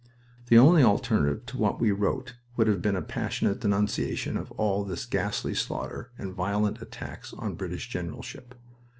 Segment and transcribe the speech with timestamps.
[0.47, 4.83] The only alternative to what we wrote would have been a passionate denunciation of all
[4.83, 8.55] this ghastly slaughter and violent attacks on British generalship.